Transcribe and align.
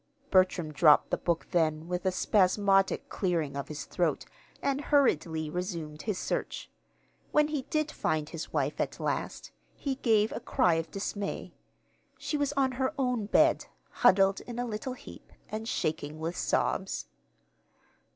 Bertram 0.31 0.71
dropped 0.73 1.11
the 1.11 1.17
book 1.19 1.45
then 1.51 1.87
with 1.87 2.07
a 2.07 2.11
spasmodic 2.11 3.07
clearing 3.07 3.55
of 3.55 3.67
his 3.67 3.85
throat, 3.85 4.25
and 4.59 4.81
hurriedly 4.81 5.47
resumed 5.47 6.01
his 6.01 6.17
search. 6.17 6.71
When 7.31 7.49
he 7.49 7.67
did 7.69 7.91
find 7.91 8.27
his 8.27 8.51
wife, 8.51 8.81
at 8.81 8.99
last, 8.99 9.51
he 9.75 9.97
gave 9.97 10.31
a 10.31 10.39
cry 10.39 10.73
of 10.73 10.89
dismay 10.89 11.53
she 12.17 12.35
was 12.35 12.51
on 12.53 12.71
her 12.71 12.95
own 12.97 13.27
bed, 13.27 13.67
huddled 13.91 14.41
in 14.47 14.57
a 14.57 14.65
little 14.65 14.93
heap, 14.93 15.31
and 15.49 15.67
shaking 15.69 16.17
with 16.17 16.35
sobs. 16.35 17.05